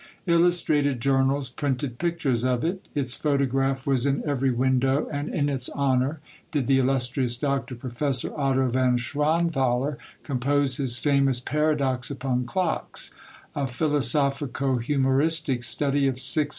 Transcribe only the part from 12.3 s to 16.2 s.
ClockSy a philosophico humoristic study of